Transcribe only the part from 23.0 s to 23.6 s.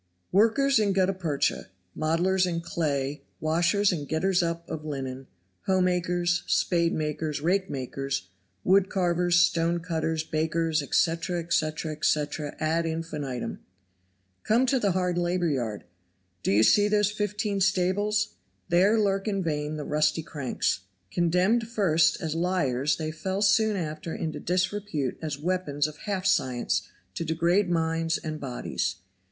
fell